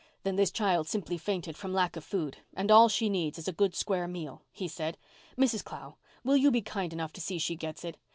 [0.23, 3.51] "Then this child simply fainted from lack of food and all she needs is a
[3.53, 4.97] good square meal," he said.
[5.37, 5.63] "Mrs.
[5.63, 7.97] Clow, will you be kind enough to see she gets it?